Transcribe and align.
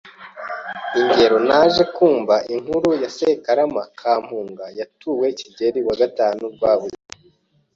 Ingero: 0.99 1.37
Naje 1.47 1.83
kuara 1.95 2.35
inkuru 2.55 2.89
ya 3.01 3.09
Sekarama 3.17 3.83
ka 3.99 4.13
Mpuma 4.23 4.65
yatuwe 4.79 5.25
Kigeri 5.39 5.79
IV 5.81 5.87
Rwaugiri 6.55 6.99